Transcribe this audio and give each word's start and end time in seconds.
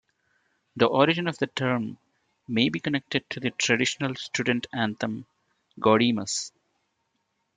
The 0.77 0.87
origin 0.87 1.27
of 1.27 1.37
the 1.37 1.45
term 1.45 1.99
may 2.47 2.69
be 2.69 2.79
connected 2.79 3.29
to 3.29 3.39
the 3.39 3.51
traditional 3.51 4.15
student 4.15 4.65
anthem, 4.73 5.27
"Gaudeamus". 5.79 6.51